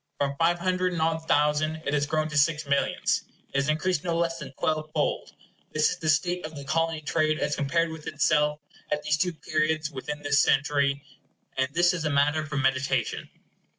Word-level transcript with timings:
£0,364,000 0.19 0.25
£6,022,132 0.25 0.25
From 0.29 0.35
five 0.39 0.59
hundred 0.59 0.93
and 0.93 1.01
odd 1.03 1.27
thousand, 1.27 1.81
it 1.85 1.93
has 1.93 2.07
grown 2.07 2.27
to 2.27 2.35
six 2.35 2.65
millions. 2.65 3.23
It 3.53 3.55
has 3.57 3.69
increased 3.69 4.03
no 4.03 4.17
less 4.17 4.39
than 4.39 4.51
twelve 4.53 4.89
fold. 4.95 5.31
This 5.73 5.91
is 5.91 5.97
the 5.97 6.09
state 6.09 6.43
of 6.43 6.55
the 6.55 6.63
Colony 6.65 7.01
trade 7.01 7.37
as 7.37 7.55
compared 7.55 7.91
with 7.91 8.07
itself 8.07 8.57
at 8.91 9.03
these 9.03 9.17
two 9.19 9.33
periods 9.33 9.91
within 9.91 10.23
this 10.23 10.39
century;—and 10.39 11.67
this 11.75 11.93
is 11.93 12.03
matter 12.09 12.47
for 12.47 12.57
meditation. 12.57 13.29